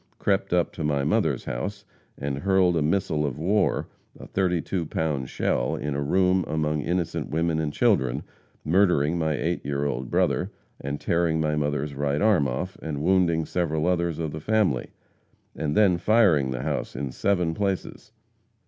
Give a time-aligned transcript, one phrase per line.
[0.17, 1.85] crept up to my mother's house
[2.17, 3.87] and hurled a missile of war
[4.19, 8.23] (a 32 pound shell) in a room among innocent women and children,
[8.65, 13.45] murdering my eight year old brother and tearing my mother's right arm off, and wounding
[13.45, 14.89] several others of the family,
[15.55, 18.11] and then firing the house in seven places.